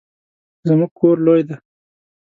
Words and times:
زمونږ 0.67 0.91
کور 0.97 1.15
لوی 1.25 1.41
دی 1.47 1.55